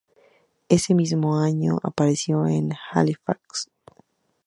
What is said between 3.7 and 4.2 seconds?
f.p.